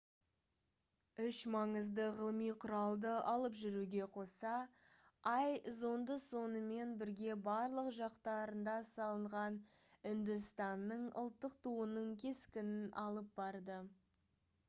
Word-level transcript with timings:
үш 1.23 1.39
маңызды 1.55 2.05
ғылыми 2.19 2.47
құралды 2.63 3.11
алып 3.33 3.59
жүруге 3.59 4.07
қоса 4.15 4.53
ай 5.33 5.53
зонды 5.81 6.17
сонымен 6.25 6.95
бірге 7.03 7.37
барлық 7.49 7.91
жақтарында 7.99 8.75
салынған 8.89 9.61
үндістанның 10.15 11.07
ұлттық 11.25 11.57
туының 11.69 12.13
кескінін 12.25 12.85
алып 13.07 13.33
барды 13.43 13.79